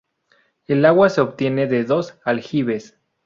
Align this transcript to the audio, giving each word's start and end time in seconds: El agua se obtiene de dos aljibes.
El 0.65 0.83
agua 0.85 1.09
se 1.11 1.21
obtiene 1.21 1.67
de 1.67 1.83
dos 1.83 2.15
aljibes. 2.25 2.99